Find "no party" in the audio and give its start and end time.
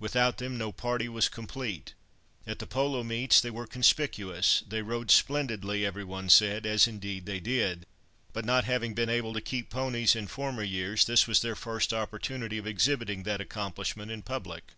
0.58-1.08